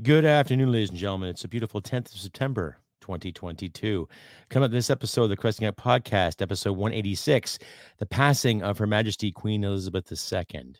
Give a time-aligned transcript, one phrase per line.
[0.00, 1.30] Good afternoon, ladies and gentlemen.
[1.30, 4.08] It's a beautiful 10th of September, 2022.
[4.48, 7.58] Come up this episode of the Crusty Canuck Podcast, episode 186,
[7.98, 10.74] the passing of Her Majesty Queen Elizabeth II.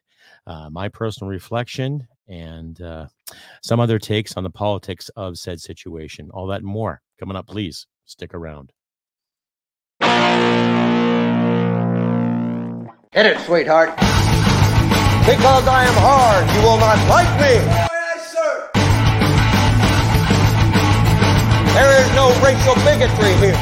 [0.46, 3.08] Uh, my personal reflection and uh,
[3.60, 6.30] some other takes on the politics of said situation.
[6.32, 7.48] All that and more coming up.
[7.48, 8.72] Please stick around.
[13.10, 13.96] Hit it, sweetheart.
[15.26, 17.87] Because I am hard, you will not like me.
[21.98, 23.58] There is no racial bigotry here.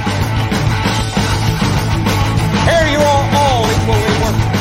[2.68, 4.60] Here you are all equally worthless.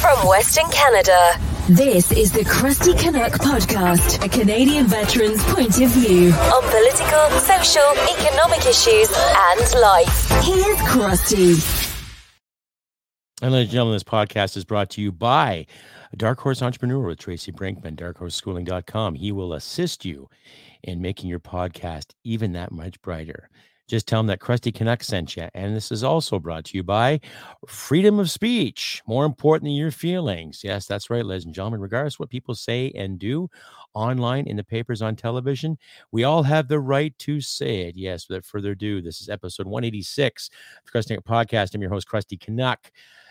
[0.00, 6.32] From Western Canada, this is the Crusty Canuck Podcast, a Canadian veteran's point of view
[6.32, 10.30] on political, social, economic issues, and life.
[10.42, 11.56] Here's Crusty.
[13.42, 15.66] And ladies and gentlemen, this podcast is brought to you by
[16.16, 19.16] Dark Horse Entrepreneur with Tracy Brinkmann, darkhorseschooling.com.
[19.16, 20.30] He will assist you
[20.86, 23.50] in making your podcast even that much brighter.
[23.88, 25.48] Just tell them that Crusty Canuck sent you.
[25.54, 27.20] And this is also brought to you by
[27.68, 30.62] freedom of speech, more important than your feelings.
[30.64, 31.80] Yes, that's right, ladies and gentlemen.
[31.80, 33.48] Regardless of what people say and do
[33.94, 35.78] online, in the papers, on television,
[36.10, 37.96] we all have the right to say it.
[37.96, 41.72] Yes, without further ado, this is episode 186 of the Crusty Canuck Podcast.
[41.74, 42.90] I'm your host, Crusty Canuck.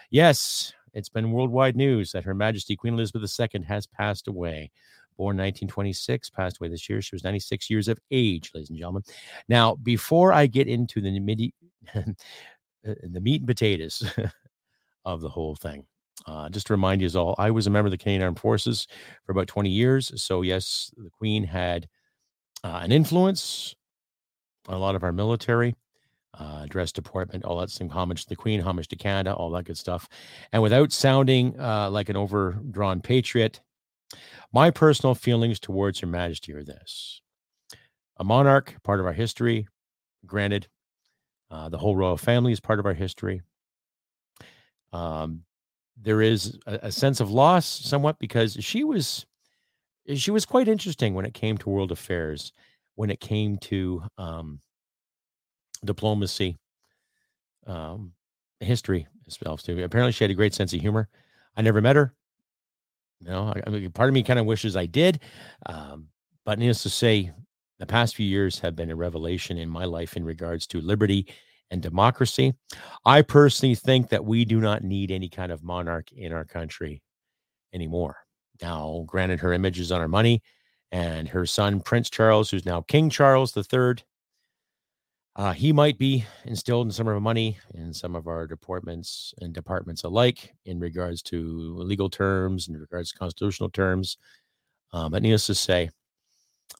[0.10, 4.72] Yes, it's been worldwide news that Her Majesty Queen Elizabeth II has passed away
[5.18, 7.02] born 1926, passed away this year.
[7.02, 9.04] She was 96 years of age, ladies and gentlemen.
[9.48, 11.54] Now, before I get into the midi,
[11.96, 12.02] uh,
[12.84, 14.04] the meat and potatoes
[15.06, 15.86] of the whole thing,
[16.26, 18.88] uh, just to remind you all, I was a member of the Canadian Armed Forces
[19.26, 20.12] for about 20 years.
[20.22, 21.88] So, yes, the Queen had
[22.64, 23.76] uh, an influence
[24.68, 25.76] on a lot of our military.
[26.38, 29.64] Uh, dress department, all that same homage to the Queen, homage to Canada, all that
[29.64, 30.10] good stuff.
[30.52, 33.62] And without sounding uh, like an overdrawn patriot,
[34.54, 37.22] my personal feelings towards Her Majesty are this
[38.18, 39.68] a monarch, part of our history,
[40.26, 40.68] granted.
[41.52, 43.42] Uh, the whole royal family is part of our history.
[44.92, 45.44] Um,
[46.02, 49.26] there is a, a, sense of loss somewhat because she was
[50.16, 52.52] she was quite interesting when it came to world affairs,
[52.96, 54.60] when it came to um,
[55.84, 56.58] diplomacy,
[57.68, 58.14] um,
[58.60, 59.84] history itself too.
[59.84, 61.10] Apparently, she had a great sense of humor.
[61.56, 62.14] I never met her.
[63.20, 65.22] You know, I, I part of me kind of wishes I did.
[65.66, 66.08] Um,
[66.46, 67.32] but needless to say,
[67.80, 71.28] the past few years have been a revelation in my life in regards to liberty
[71.72, 72.54] and democracy.
[73.06, 77.02] I personally think that we do not need any kind of monarch in our country
[77.74, 78.18] anymore.
[78.62, 80.42] Now, granted, her image is on our money,
[80.92, 83.96] and her son, Prince Charles, who's now King Charles III,
[85.36, 89.34] uh, he might be instilled in some of our money in some of our departments
[89.42, 94.18] and departments alike in regards to legal terms, in regards to constitutional terms.
[94.94, 95.90] Um, but needless to say,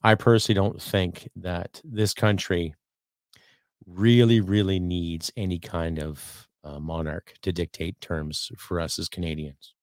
[0.02, 2.74] I personally don't think that this country
[3.86, 9.74] really, really needs any kind of uh, monarch to dictate terms for us as Canadians.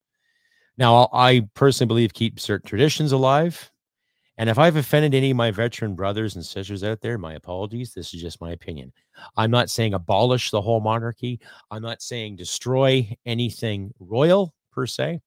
[0.77, 3.71] Now, I personally believe keep certain traditions alive
[4.37, 7.93] and if I've offended any of my veteran brothers and sisters out there, my apologies.
[7.93, 8.91] This is just my opinion.
[9.37, 11.39] I'm not saying abolish the whole monarchy.
[11.69, 15.19] I'm not saying destroy anything royal per se,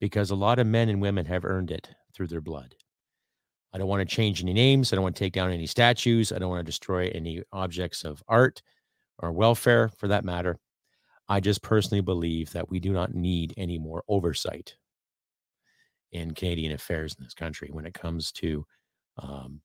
[0.00, 2.74] because a lot of men and women have earned it through their blood.
[3.72, 4.92] I don't want to change any names.
[4.92, 6.32] I don't want to take down any statues.
[6.32, 8.62] I don't want to destroy any objects of art
[9.18, 10.58] or welfare for that matter.
[11.28, 14.76] I just personally believe that we do not need any more oversight
[16.16, 18.66] in Canadian affairs in this country when it comes to
[19.18, 19.60] um,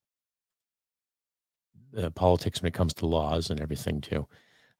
[2.15, 4.27] politics, when it comes to laws and everything too.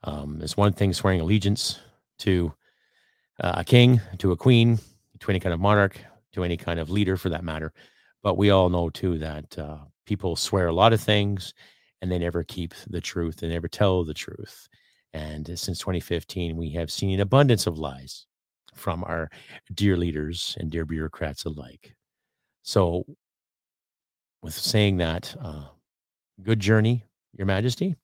[0.04, 1.80] Um, it's one thing swearing allegiance
[2.20, 2.54] to
[3.40, 4.80] uh, a king, to a queen,
[5.20, 6.00] to any kind of monarch,
[6.34, 7.74] to any kind of leader for that matter.
[8.24, 11.54] But we all know too that uh, people swear a lot of things
[12.02, 13.38] and they never keep the truth.
[13.38, 14.68] They never tell the truth.
[15.14, 18.26] And since 2015, we have seen an abundance of lies
[18.74, 19.30] from our
[19.74, 21.96] dear leaders and dear bureaucrats alike.
[22.64, 23.06] So,
[24.42, 25.66] with saying that, uh,
[26.42, 27.96] good journey, Your Majesty.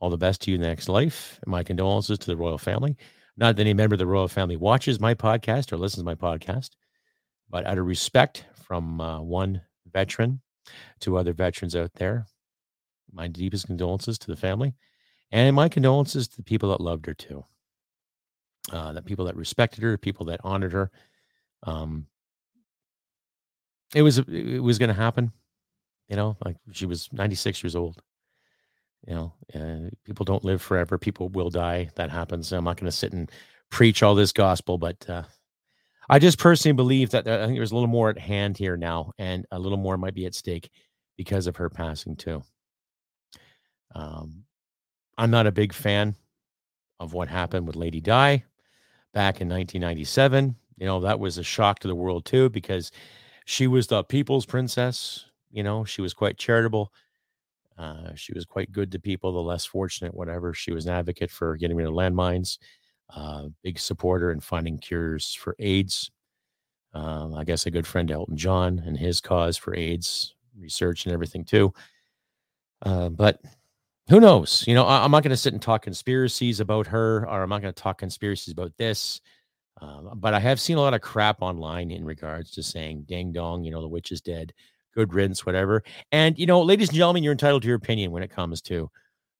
[0.00, 1.38] All the best to you in the next life.
[1.42, 2.96] And my condolences to the royal family.
[3.36, 6.14] Not that any member of the royal family watches my podcast or listens to my
[6.14, 6.70] podcast,
[7.48, 10.40] but out of respect from uh, one veteran
[11.00, 12.26] to other veterans out there,
[13.12, 14.74] my deepest condolences to the family
[15.30, 17.44] and my condolences to the people that loved her too
[18.70, 20.90] uh, that people that respected her, people that honored her.
[21.64, 22.06] Um,
[23.94, 25.32] it was it was going to happen,
[26.08, 26.36] you know.
[26.44, 28.00] Like she was 96 years old.
[29.06, 30.96] You know, uh, people don't live forever.
[30.96, 31.90] People will die.
[31.96, 32.52] That happens.
[32.52, 33.30] I'm not going to sit and
[33.70, 35.24] preach all this gospel, but uh,
[36.08, 39.12] I just personally believe that I think there's a little more at hand here now,
[39.18, 40.70] and a little more might be at stake
[41.16, 42.42] because of her passing too.
[43.94, 44.44] Um,
[45.18, 46.16] I'm not a big fan
[47.00, 48.44] of what happened with Lady Di
[49.12, 50.56] back in 1997.
[50.78, 52.90] You know, that was a shock to the world too, because
[53.44, 55.26] she was the people's princess.
[55.50, 56.92] You know, she was quite charitable.
[57.78, 60.54] Uh, she was quite good to people, the less fortunate, whatever.
[60.54, 62.58] She was an advocate for getting rid of landmines,
[63.14, 66.10] uh, big supporter in finding cures for AIDS.
[66.94, 71.06] Um, I guess a good friend to Elton John and his cause for AIDS research
[71.06, 71.72] and everything too.
[72.82, 73.40] Uh, but
[74.08, 74.64] who knows?
[74.66, 77.48] You know, I, am not going to sit and talk conspiracies about her, or I'm
[77.48, 79.20] not going to talk conspiracies about this.
[79.80, 83.32] Um, but I have seen a lot of crap online in regards to saying "ding
[83.32, 84.52] dong," you know, the witch is dead,
[84.94, 85.82] good riddance, whatever.
[86.12, 88.90] And you know, ladies and gentlemen, you're entitled to your opinion when it comes to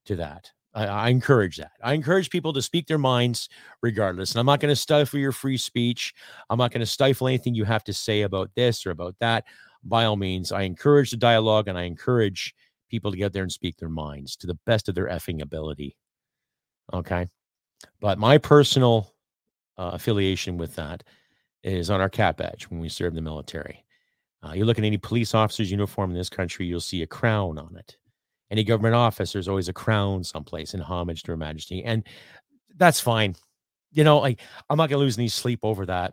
[0.07, 0.51] to that.
[0.75, 1.73] I, I encourage that.
[1.83, 3.49] I encourage people to speak their minds
[3.83, 4.33] regardless.
[4.33, 6.15] And I'm not going to stifle your free speech.
[6.49, 9.45] I'm not going to stifle anything you have to say about this or about that.
[9.85, 12.55] By all means, I encourage the dialogue and I encourage
[12.93, 15.97] people to get there and speak their minds to the best of their effing ability.
[16.93, 17.27] Okay.
[18.01, 19.13] But my personal
[19.79, 21.03] uh, affiliation with that
[21.65, 23.85] is on our cap badge when we serve the military.
[24.45, 27.59] Uh, you look at any police officer's uniform in this country, you'll see a crown
[27.59, 27.97] on it.
[28.51, 31.83] Any government office, there's always a crown someplace in homage to Her Majesty.
[31.85, 32.07] And
[32.77, 33.37] that's fine.
[33.91, 36.13] You know, like I'm not going to lose any sleep over that.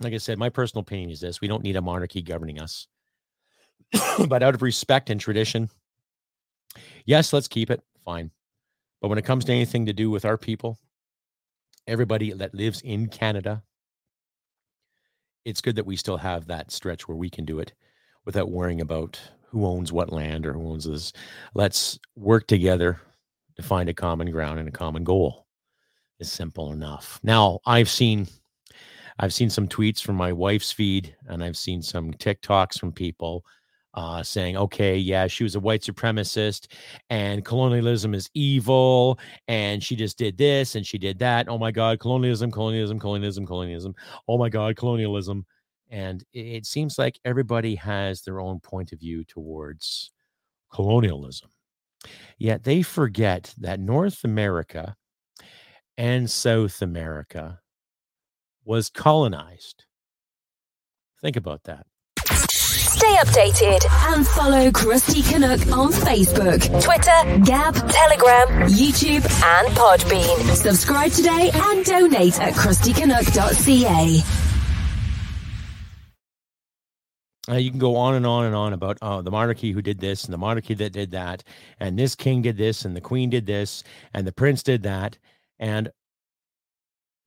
[0.00, 2.86] Like I said, my personal opinion is this we don't need a monarchy governing us.
[4.28, 5.68] but out of respect and tradition,
[7.04, 7.82] Yes, let's keep it.
[8.04, 8.30] Fine.
[9.00, 10.78] But when it comes to anything to do with our people,
[11.86, 13.62] everybody that lives in Canada,
[15.44, 17.72] it's good that we still have that stretch where we can do it
[18.24, 21.12] without worrying about who owns what land or who owns this.
[21.54, 23.00] Let's work together
[23.56, 25.46] to find a common ground and a common goal.
[26.20, 27.18] Is simple enough.
[27.24, 28.28] Now, I've seen
[29.18, 33.44] I've seen some tweets from my wife's feed and I've seen some TikToks from people
[33.94, 36.68] uh, saying, okay, yeah, she was a white supremacist
[37.10, 39.18] and colonialism is evil
[39.48, 41.48] and she just did this and she did that.
[41.48, 43.94] Oh my God, colonialism, colonialism, colonialism, colonialism.
[44.28, 45.44] Oh my God, colonialism.
[45.90, 50.10] And it seems like everybody has their own point of view towards
[50.72, 51.50] colonialism.
[52.38, 54.96] Yet they forget that North America
[55.98, 57.60] and South America
[58.64, 59.84] was colonized.
[61.20, 61.86] Think about that.
[62.92, 70.54] Stay updated and follow Crusty Canuck on Facebook, Twitter, Gab, Telegram, YouTube, and Podbean.
[70.54, 74.22] Subscribe today and donate at crustycanuck.ca.
[77.48, 79.98] Uh, you can go on and on and on about uh, the monarchy who did
[79.98, 81.42] this and the monarchy that did that,
[81.80, 85.16] and this king did this and the queen did this and the prince did that.
[85.58, 85.90] And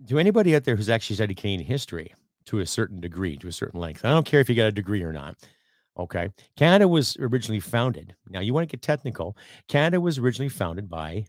[0.08, 2.14] to anybody out there who's actually studied Canadian history
[2.46, 4.72] to a certain degree, to a certain length, I don't care if you got a
[4.72, 5.36] degree or not.
[5.98, 6.30] Okay.
[6.58, 8.16] Canada was originally founded.
[8.30, 9.38] Now, you want to get technical.
[9.68, 11.26] Canada was originally founded by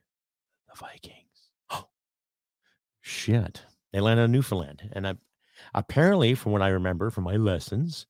[0.68, 1.50] the Vikings.
[1.70, 1.86] Oh,
[3.00, 3.62] shit.
[3.92, 4.90] They landed on Newfoundland.
[4.92, 5.14] And I,
[5.74, 8.06] apparently, from what I remember from my lessons,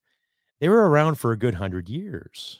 [0.59, 2.59] they were around for a good hundred years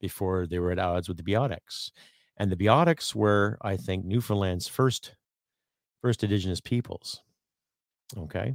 [0.00, 1.90] before they were at odds with the Beothuks.
[2.36, 5.14] And the Beothuks were, I think, Newfoundland's first
[6.02, 7.22] first indigenous peoples.
[8.16, 8.54] Okay.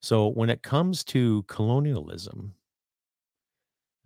[0.00, 2.54] So when it comes to colonialism,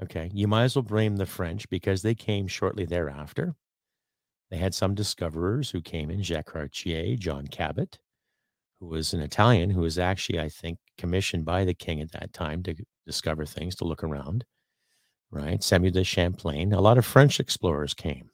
[0.02, 3.54] Okay, you might as well blame the French because they came shortly thereafter.
[4.50, 7.98] They had some discoverers who came in Jacques Cartier, John Cabot,
[8.80, 12.32] who was an Italian who was actually, I think, commissioned by the king at that
[12.32, 12.74] time to
[13.06, 14.44] discover things, to look around,
[15.30, 15.62] right?
[15.62, 16.72] Samuel de Champlain.
[16.72, 18.30] A lot of French explorers came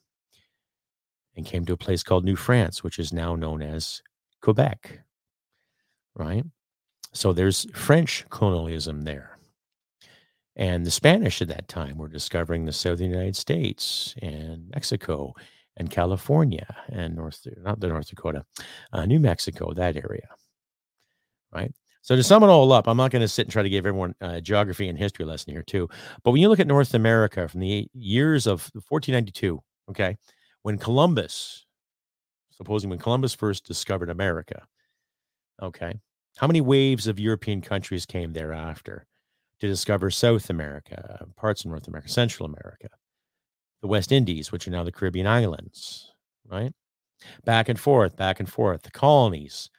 [1.35, 4.01] and came to a place called New France, which is now known as
[4.41, 4.99] Quebec,
[6.13, 6.45] right?
[7.11, 9.34] So there's French colonialism there.
[10.55, 15.33] And the Spanish at that time were discovering the southern United States and Mexico
[15.77, 18.45] and California and North, not the North Dakota,
[18.93, 20.27] uh, New Mexico, that area.
[21.53, 21.73] Right.
[22.01, 23.85] So to sum it all up, I'm not going to sit and try to give
[23.85, 25.89] everyone a geography and history lesson here too.
[26.23, 29.59] But when you look at North America from the years of 1492,
[29.89, 30.15] okay,
[30.61, 31.65] when Columbus,
[32.51, 34.67] supposing when Columbus first discovered America,
[35.61, 35.99] okay,
[36.37, 39.07] how many waves of European countries came thereafter?
[39.65, 42.87] To discover South America, parts of North America, Central America,
[43.81, 46.11] the West Indies, which are now the Caribbean islands,
[46.47, 46.71] right?
[47.43, 48.83] Back and forth, back and forth.
[48.83, 49.69] The colonies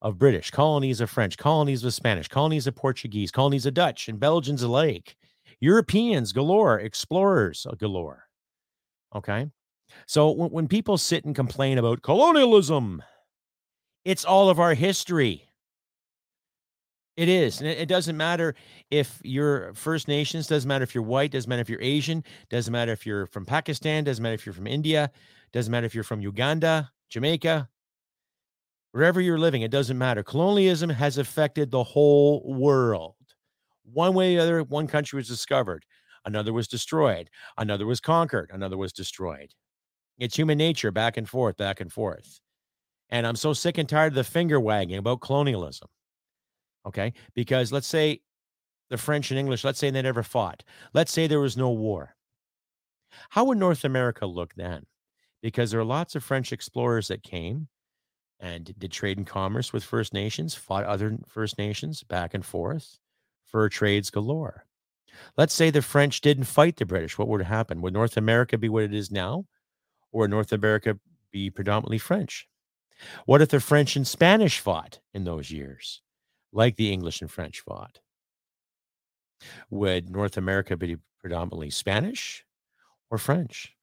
[0.00, 4.20] of British, colonies of French, colonies of Spanish, colonies of Portuguese, colonies of Dutch and
[4.20, 5.16] Belgians alike,
[5.60, 8.24] Europeans galore, explorers galore.
[9.14, 9.48] Okay.
[10.06, 13.02] So when, when people sit and complain about colonialism,
[14.04, 15.48] it's all of our history.
[17.16, 17.60] It is.
[17.60, 18.54] And it, doesn't matter
[18.90, 22.72] if you're First Nations, doesn't matter if you're white, doesn't matter if you're Asian, doesn't
[22.72, 25.10] matter if you're from Pakistan, doesn't matter if you're from India,
[25.52, 27.68] doesn't matter if you're from Uganda, Jamaica,
[28.92, 30.22] wherever you're living, it doesn't matter.
[30.22, 33.16] Colonialism has affected the whole world.
[33.84, 35.84] One way or the other, one country was discovered,
[36.24, 37.28] another was destroyed,
[37.58, 39.52] another was conquered, another was destroyed.
[40.18, 42.40] It's human nature, back and forth, back and forth.
[43.10, 45.88] And I'm so sick and tired of the finger wagging about colonialism.
[46.86, 47.12] Okay.
[47.34, 48.20] Because let's say
[48.90, 50.62] the French and English, let's say they never fought.
[50.92, 52.14] Let's say there was no war.
[53.30, 54.86] How would North America look then?
[55.42, 57.68] Because there are lots of French explorers that came
[58.40, 62.98] and did trade and commerce with First Nations, fought other First Nations back and forth,
[63.44, 64.66] fur trades galore.
[65.36, 67.18] Let's say the French didn't fight the British.
[67.18, 67.82] What would happen?
[67.82, 69.46] Would North America be what it is now?
[70.10, 70.98] Or North America
[71.30, 72.48] be predominantly French?
[73.26, 76.02] What if the French and Spanish fought in those years,
[76.52, 78.00] like the English and French fought?
[79.70, 82.44] Would North America be predominantly Spanish
[83.10, 83.74] or French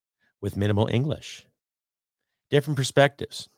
[0.41, 1.45] with minimal English?
[2.49, 3.49] Different perspectives.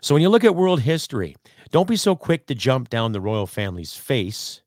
[0.00, 1.36] So when you look at world history,
[1.70, 4.60] don't be so quick to jump down the royal family's face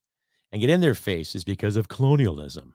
[0.52, 2.74] and get in their faces because of colonialism.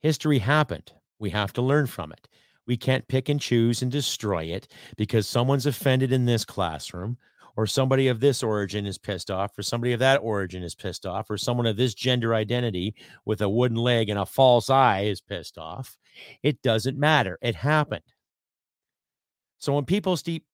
[0.00, 0.92] History happened.
[1.18, 2.28] We have to learn from it.
[2.66, 7.18] We can't pick and choose and destroy it because someone's offended in this classroom,
[7.56, 11.06] or somebody of this origin is pissed off, or somebody of that origin is pissed
[11.06, 12.94] off, or someone of this gender identity
[13.24, 15.96] with a wooden leg and a false eye is pissed off.
[16.42, 17.38] It doesn't matter.
[17.42, 18.04] It happened.
[19.58, 20.44] So when people keep,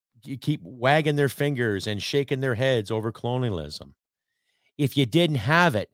[0.40, 3.94] keep wagging their fingers and shaking their heads over colonialism,
[4.78, 5.90] if you didn't have it,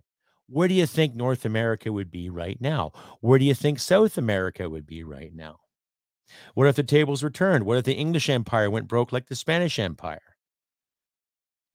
[0.49, 2.93] where do you think North America would be right now?
[3.21, 5.59] Where do you think South America would be right now?
[6.55, 7.65] What if the tables were turned?
[7.65, 10.36] What if the English Empire went broke like the Spanish Empire?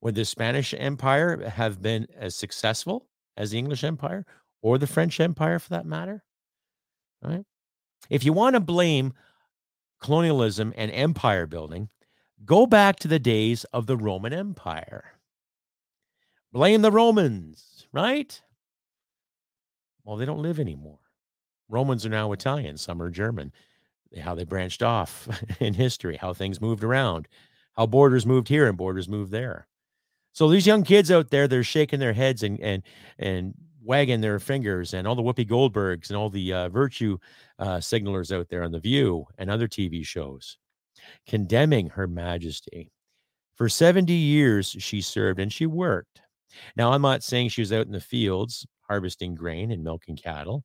[0.02, 3.06] Would the Spanish Empire have been as successful
[3.36, 4.26] as the English Empire
[4.60, 6.22] or the French Empire for that matter?
[7.22, 7.44] Right?
[8.10, 9.14] If you want to blame
[10.00, 11.88] colonialism and empire building,
[12.44, 15.04] go back to the days of the Roman Empire.
[16.52, 18.42] Blame the Romans, right?
[20.04, 20.98] Well, they don't live anymore.
[21.68, 23.52] Romans are now Italian, some are German
[24.20, 25.28] how they branched off
[25.60, 27.28] in history, how things moved around,
[27.76, 29.66] how borders moved here and borders moved there.
[30.32, 32.82] So these young kids out there, they're shaking their heads and and
[33.18, 37.18] and wagging their fingers, and all the Whoopi Goldbergs and all the uh, virtue
[37.58, 40.58] uh, signalers out there on the View and other TV shows,
[41.26, 42.92] condemning Her Majesty.
[43.56, 46.22] For 70 years, she served and she worked.
[46.76, 50.64] Now, I'm not saying she was out in the fields harvesting grain and milking cattle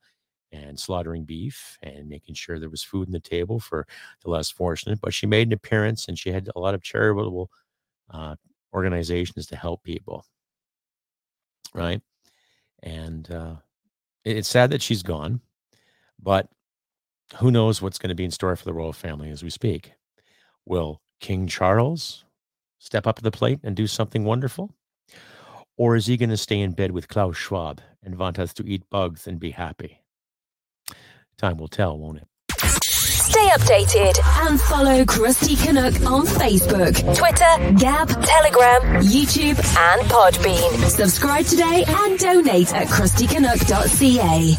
[0.51, 3.85] and slaughtering beef and making sure there was food on the table for
[4.23, 4.99] the less fortunate.
[5.01, 7.49] But she made an appearance and she had a lot of charitable
[8.09, 8.35] uh,
[8.73, 10.25] organizations to help people.
[11.73, 12.01] Right.
[12.83, 13.55] And uh,
[14.23, 15.41] it's sad that she's gone,
[16.21, 16.49] but
[17.37, 19.91] who knows what's going to be in store for the royal family as we speak.
[20.65, 22.25] Will King Charles
[22.79, 24.73] step up to the plate and do something wonderful?
[25.77, 28.67] Or is he going to stay in bed with Klaus Schwab and want us to
[28.67, 30.01] eat bugs and be happy?
[31.37, 32.27] Time will tell, won't it?
[33.27, 34.17] Stay updated
[34.47, 40.89] and follow Crusty Canuck on Facebook, Twitter, Gab, Telegram, YouTube, and Podbean.
[40.89, 44.55] Subscribe today and donate at crustycanuck.ca.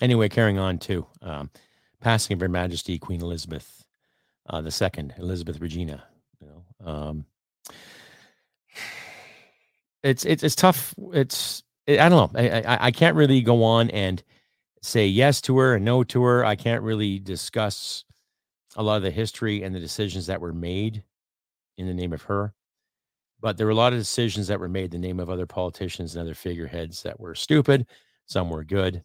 [0.00, 1.50] Anyway, carrying on to um,
[2.00, 3.84] passing of Her Majesty Queen Elizabeth
[4.48, 6.04] uh, the Second, Elizabeth Regina.
[6.40, 7.26] You know, um,
[10.04, 10.94] it's it's it's tough.
[11.12, 12.40] It's I don't know.
[12.40, 14.22] I, I, I can't really go on and
[14.82, 16.44] say yes to her and no to her.
[16.44, 18.04] I can't really discuss
[18.76, 21.02] a lot of the history and the decisions that were made
[21.76, 22.54] in the name of her.
[23.40, 25.46] But there were a lot of decisions that were made in the name of other
[25.46, 27.86] politicians and other figureheads that were stupid.
[28.26, 29.04] Some were good.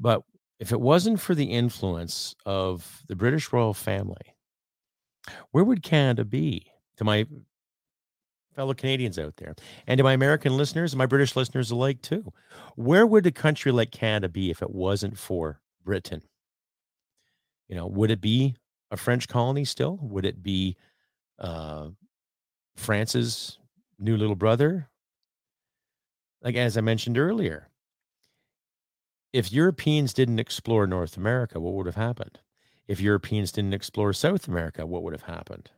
[0.00, 0.22] But
[0.58, 4.34] if it wasn't for the influence of the British royal family,
[5.50, 6.66] where would Canada be?
[6.98, 7.26] To my
[8.54, 9.54] fellow Canadians out there,
[9.86, 12.32] and to my American listeners and my British listeners alike, too.
[12.76, 16.22] Where would a country like Canada be if it wasn't for Britain?
[17.68, 18.56] You know, would it be
[18.90, 19.98] a French colony still?
[20.02, 20.76] Would it be
[21.38, 21.88] uh,
[22.76, 23.58] France's
[23.98, 24.88] new little brother?
[26.42, 27.68] Like, as I mentioned earlier,
[29.32, 32.40] if Europeans didn't explore North America, what would have happened?
[32.86, 35.70] If Europeans didn't explore South America, what would have happened?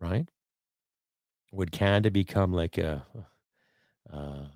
[0.00, 0.28] Right?
[1.52, 3.04] Would Canada become like a
[4.12, 4.46] uh,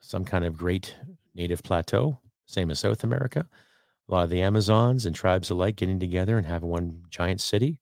[0.00, 0.94] some kind of great
[1.34, 3.46] native plateau, same as South America?
[4.08, 7.78] A lot of the Amazons and tribes alike getting together and having one giant city.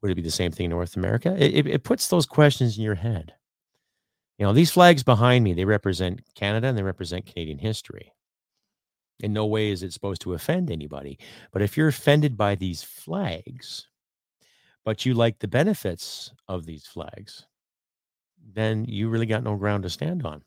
[0.00, 1.34] Would it be the same thing in North America?
[1.38, 3.34] It, it, it puts those questions in your head.
[4.38, 8.12] You know, these flags behind me, they represent Canada and they represent Canadian history.
[9.20, 11.18] In no way is it supposed to offend anybody.
[11.50, 13.88] But if you're offended by these flags,
[14.84, 17.46] but you like the benefits of these flags,
[18.52, 20.42] then you really got no ground to stand on.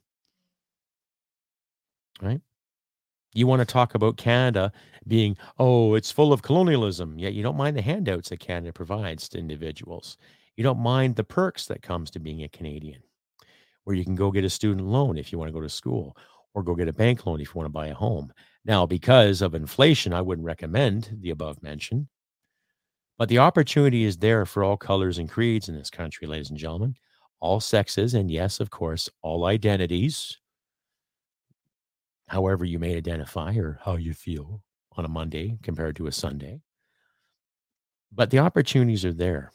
[2.22, 2.42] Right?
[3.34, 4.72] You want to talk about Canada
[5.08, 9.30] being, oh, it's full of colonialism, yet you don't mind the handouts that Canada provides
[9.30, 10.18] to individuals.
[10.58, 13.02] You don't mind the perks that comes to being a Canadian,
[13.86, 16.18] where you can go get a student loan if you want to go to school,
[16.54, 18.32] or go get a bank loan if you want to buy a home.
[18.66, 22.08] Now, because of inflation, I wouldn't recommend the above mentioned,
[23.18, 26.60] but the opportunity is there for all colors and creeds in this country, ladies and
[26.60, 26.96] gentlemen,
[27.42, 30.38] all sexes, and yes, of course, all identities,
[32.28, 34.62] however you may identify or how you feel
[34.94, 36.62] on a Monday compared to a Sunday.
[38.12, 39.52] But the opportunities are there.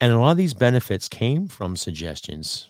[0.00, 2.68] And a lot of these benefits came from suggestions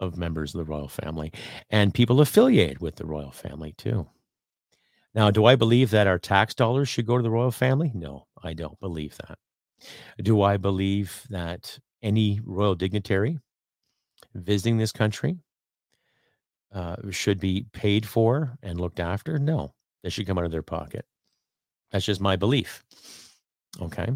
[0.00, 1.32] of members of the royal family
[1.70, 4.06] and people affiliated with the royal family too.
[5.14, 7.90] Now, do I believe that our tax dollars should go to the royal family?
[7.94, 9.38] No, I don't believe that.
[10.22, 13.38] Do I believe that any royal dignitary
[14.34, 15.38] visiting this country
[16.72, 19.38] uh, should be paid for and looked after?
[19.38, 21.04] No, they should come out of their pocket.
[21.90, 22.82] That's just my belief.
[23.80, 24.08] Okay.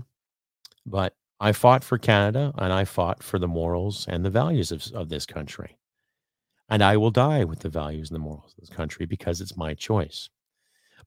[0.87, 4.87] But I fought for Canada and I fought for the morals and the values of,
[4.95, 5.77] of this country.
[6.69, 9.57] And I will die with the values and the morals of this country because it's
[9.57, 10.31] my choice.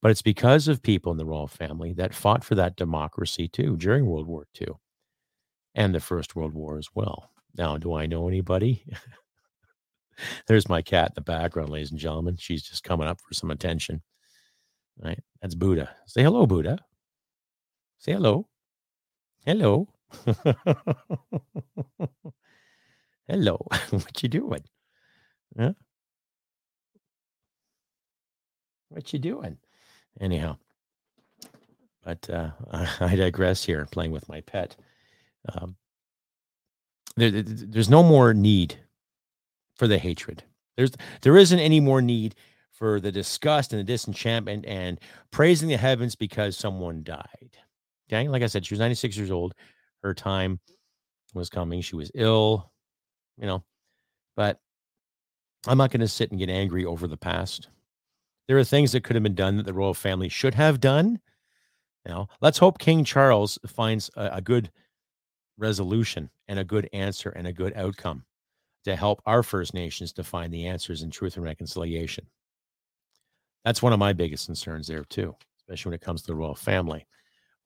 [0.01, 3.75] But it's because of people in the royal family that fought for that democracy too
[3.75, 4.75] during World War II
[5.75, 7.31] and the First World War as well.
[7.57, 8.83] Now, do I know anybody?
[10.47, 12.35] There's my cat in the background, ladies and gentlemen.
[12.37, 14.01] She's just coming up for some attention.
[14.97, 15.19] Right?
[15.41, 15.95] That's Buddha.
[16.05, 16.79] Say hello, Buddha.
[17.99, 18.47] Say hello.
[19.45, 19.87] Hello.
[23.27, 23.67] hello.
[23.89, 24.63] what you doing?
[25.57, 25.73] Huh?
[28.89, 29.57] What you doing?
[30.19, 30.57] Anyhow,
[32.03, 32.49] but uh,
[32.99, 33.87] I digress here.
[33.91, 34.75] Playing with my pet.
[35.47, 35.75] Um,
[37.15, 38.75] there, there's no more need
[39.75, 40.43] for the hatred.
[40.77, 42.35] There's there isn't any more need
[42.71, 44.99] for the disgust and the disenchantment and
[45.31, 47.57] praising the heavens because someone died.
[48.07, 49.53] Okay, like I said, she was 96 years old.
[50.01, 50.59] Her time
[51.33, 51.81] was coming.
[51.81, 52.71] She was ill,
[53.37, 53.63] you know,
[54.35, 54.59] but
[55.67, 57.67] I'm not going to sit and get angry over the past.
[58.47, 61.19] There are things that could have been done that the royal family should have done.
[62.05, 64.71] Now, let's hope King Charles finds a, a good
[65.59, 68.23] resolution and a good answer and a good outcome
[68.85, 72.25] to help our First Nations to find the answers in truth and reconciliation.
[73.65, 76.55] That's one of my biggest concerns there, too, especially when it comes to the royal
[76.55, 77.05] family,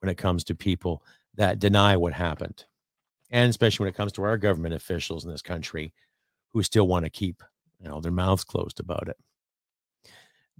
[0.00, 1.02] when it comes to people
[1.36, 2.64] that deny what happened,
[3.30, 5.92] and especially when it comes to our government officials in this country
[6.52, 7.42] who still want to keep
[7.80, 9.16] you know their mouths closed about it.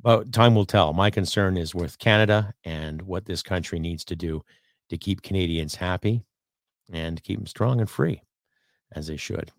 [0.00, 0.92] But time will tell.
[0.92, 4.42] My concern is with Canada and what this country needs to do
[4.88, 6.24] to keep Canadians happy
[6.92, 8.22] and keep them strong and free
[8.92, 9.50] as they should.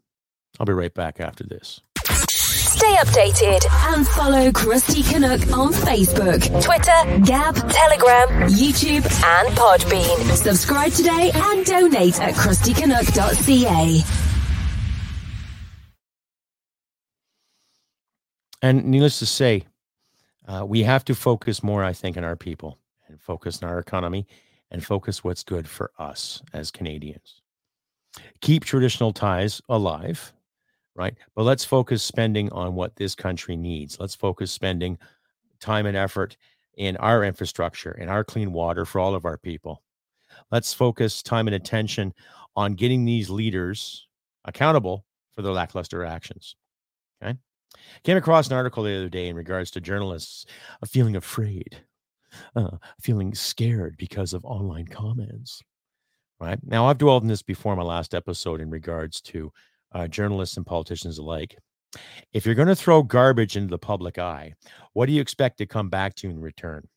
[0.59, 1.81] I'll be right back after this.
[2.75, 10.35] Stay updated and follow Crusty Canuck on Facebook, Twitter, Gab, Telegram, YouTube, and Podbean.
[10.35, 14.03] Subscribe today and donate at crustycanuck.ca.
[18.61, 19.63] And needless to say,
[20.47, 23.79] uh, we have to focus more, I think, on our people and focus on our
[23.79, 24.27] economy
[24.71, 27.41] and focus what's good for us as Canadians.
[28.41, 30.33] Keep traditional ties alive,
[30.95, 31.15] right?
[31.35, 33.99] But let's focus spending on what this country needs.
[33.99, 34.97] Let's focus spending
[35.59, 36.37] time and effort
[36.77, 39.81] in our infrastructure and our clean water for all of our people.
[40.51, 42.13] Let's focus time and attention
[42.55, 44.07] on getting these leaders
[44.45, 46.55] accountable for their lackluster actions.
[47.21, 47.37] Okay.
[48.03, 50.45] Came across an article the other day in regards to journalists
[50.87, 51.77] feeling afraid
[52.55, 55.61] uh, feeling scared because of online comments.
[56.39, 59.51] Right now, I've dwelled on this before my last episode in regards to
[59.93, 61.57] uh, journalists and politicians alike.
[62.33, 64.53] If you're going to throw garbage into the public eye,
[64.93, 66.87] what do you expect to come back to in return?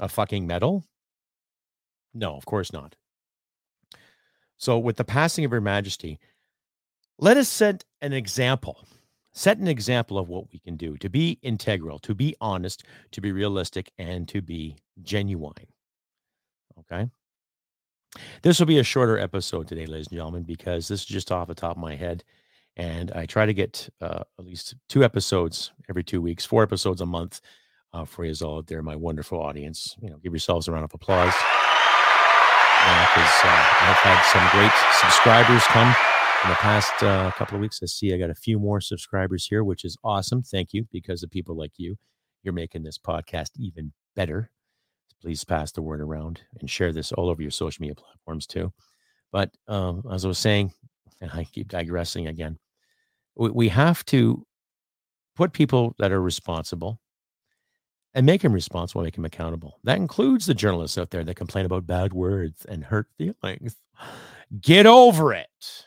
[0.00, 0.84] A fucking medal?
[2.12, 2.96] No, of course not.
[4.56, 6.18] So, with the passing of Her Majesty,
[7.18, 8.84] let us set an example
[9.32, 13.20] set an example of what we can do to be integral, to be honest, to
[13.20, 15.54] be realistic, and to be genuine.
[16.80, 17.08] Okay.
[18.42, 21.48] This will be a shorter episode today, ladies and gentlemen, because this is just off
[21.48, 22.24] the top of my head.
[22.76, 27.00] And I try to get uh, at least two episodes every two weeks, four episodes
[27.00, 27.40] a month
[27.92, 29.96] uh, for you all out there, my wonderful audience.
[30.00, 31.34] You know, give yourselves a round of applause.
[32.80, 35.94] because uh, I've had some great subscribers come
[36.42, 37.80] in the past uh, couple of weeks.
[37.82, 40.42] I see I got a few more subscribers here, which is awesome.
[40.42, 41.96] Thank you because of people like you.
[42.42, 44.50] You're making this podcast even better.
[45.20, 48.72] Please pass the word around and share this all over your social media platforms too.
[49.32, 50.72] But um, as I was saying,
[51.20, 52.58] and I keep digressing again,
[53.36, 54.46] we, we have to
[55.36, 57.00] put people that are responsible
[58.14, 59.78] and make them responsible, make them accountable.
[59.84, 63.76] That includes the journalists out there that complain about bad words and hurt feelings.
[64.60, 65.86] Get over it.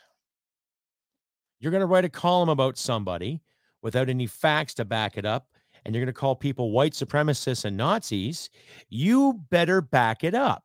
[1.64, 3.40] You're going to write a column about somebody
[3.80, 5.46] without any facts to back it up,
[5.82, 8.50] and you're going to call people white supremacists and Nazis.
[8.90, 10.62] You better back it up.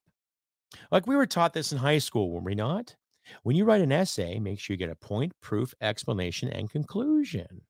[0.91, 2.97] Like we were taught this in high school, were we not?
[3.43, 7.61] When you write an essay, make sure you get a point, proof, explanation, and conclusion,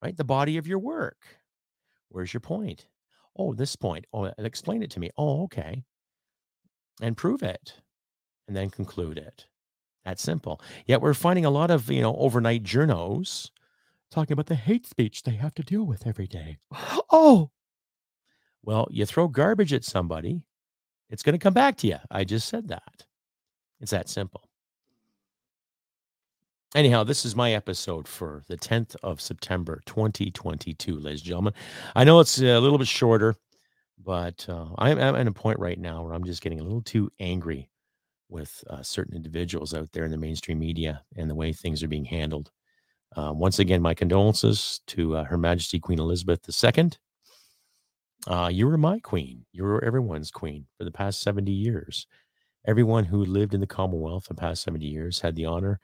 [0.00, 0.16] right?
[0.16, 1.18] The body of your work.
[2.10, 2.86] Where's your point?
[3.36, 4.06] Oh, this point.
[4.12, 5.10] Oh, explain it to me.
[5.18, 5.82] Oh, okay.
[7.00, 7.72] And prove it
[8.46, 9.46] and then conclude it.
[10.04, 10.60] That's simple.
[10.86, 13.50] Yet we're finding a lot of, you know, overnight journos
[14.10, 16.58] talking about the hate speech they have to deal with every day.
[17.14, 17.50] Oh,
[18.62, 20.42] well, you throw garbage at somebody,
[21.10, 21.98] it's going to come back to you.
[22.10, 23.04] I just said that.
[23.80, 24.48] It's that simple.
[26.74, 31.54] Anyhow, this is my episode for the 10th of September, 2022, ladies and gentlemen.
[31.94, 33.34] I know it's a little bit shorter,
[34.02, 36.80] but uh, I'm, I'm at a point right now where I'm just getting a little
[36.80, 37.68] too angry
[38.32, 41.88] with uh, certain individuals out there in the mainstream media and the way things are
[41.88, 42.50] being handled.
[43.14, 46.90] Uh, once again, my condolences to uh, Her Majesty Queen Elizabeth II.
[48.26, 49.44] Uh, you were my queen.
[49.52, 52.06] You were everyone's queen for the past 70 years.
[52.66, 55.78] Everyone who lived in the Commonwealth the past 70 years had the honor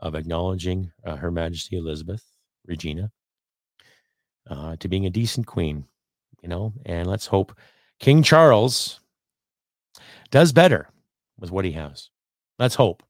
[0.00, 2.24] of acknowledging uh, Her Majesty Elizabeth
[2.66, 3.12] Regina
[4.50, 5.84] uh, to being a decent queen,
[6.42, 7.56] you know, and let's hope
[8.00, 8.98] King Charles
[10.30, 10.88] does better
[11.38, 12.10] with what he has.
[12.58, 13.02] Let's hope.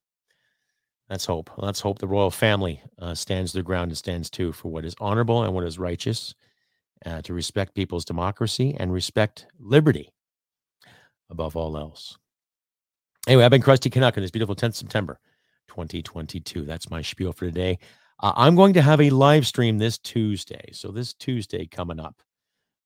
[1.11, 1.51] Let's hope.
[1.57, 4.95] Let's hope the royal family uh, stands their ground and stands too for what is
[5.01, 6.35] honorable and what is righteous,
[7.05, 10.11] uh, to respect people's democracy and respect liberty
[11.31, 12.17] above all else.
[13.27, 15.19] Anyway, I've been Crusty Canuck on this beautiful 10th September.
[15.73, 16.65] 2022.
[16.65, 17.79] That's my spiel for today.
[18.21, 20.69] Uh, I'm going to have a live stream this Tuesday.
[20.73, 22.23] So, this Tuesday coming up,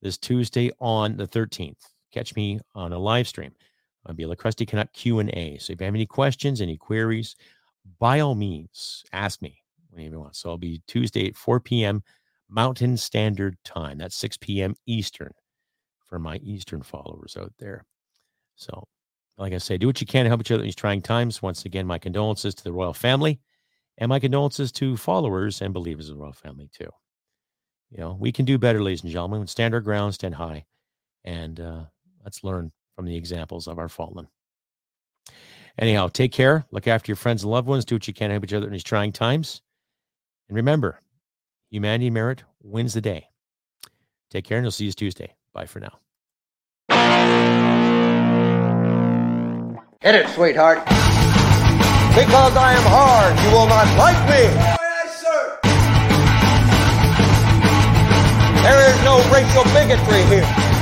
[0.02, 1.80] this Tuesday on the 13th.
[2.12, 3.52] Catch me on a live stream.
[4.06, 5.58] I'll be a Crusty Canuck Q&A.
[5.58, 7.34] So if you have any questions, any queries,
[7.98, 10.36] by all means, ask me whenever you want.
[10.36, 12.02] So I'll be Tuesday at 4 p.m.
[12.48, 13.98] Mountain Standard Time.
[13.98, 14.74] That's 6 p.m.
[14.86, 15.32] Eastern
[16.06, 17.84] for my Eastern followers out there.
[18.54, 18.86] So
[19.38, 21.42] like I say, do what you can to help each other in these trying times.
[21.42, 23.40] Once again, my condolences to the royal family
[23.98, 26.88] and my condolences to followers and believers of the royal family, too.
[27.90, 29.46] You know, we can do better, ladies and gentlemen.
[29.46, 30.64] Stand our ground, stand high,
[31.24, 31.84] and uh,
[32.24, 34.26] let's learn from the examples of our fallen.
[35.78, 36.64] Anyhow, take care.
[36.70, 37.84] Look after your friends and loved ones.
[37.84, 39.60] Do what you can to help each other in these trying times.
[40.48, 40.98] And remember,
[41.70, 43.28] humanity merit wins the day.
[44.30, 45.34] Take care, and we will see you Tuesday.
[45.52, 45.98] Bye for now.
[50.00, 50.78] Hit it, sweetheart.
[52.16, 54.44] Because I am hard, you will not like me.
[54.80, 55.58] Yes, sir.
[58.62, 60.24] There is no racial bigotry.
[60.34, 60.75] Here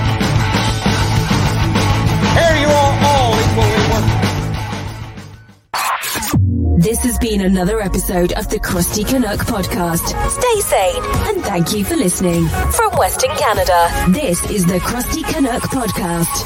[6.85, 10.05] This has been another episode of the Crusty Canuck podcast.
[10.31, 11.03] Stay sane
[11.35, 12.47] and thank you for listening.
[12.47, 16.44] From Western Canada, this is the Crusty Canuck podcast.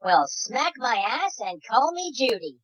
[0.00, 2.58] Well, smack my ass and call me Judy.